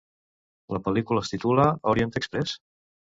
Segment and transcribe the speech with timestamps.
[0.75, 2.57] La pel·lícula es titula Orient Express?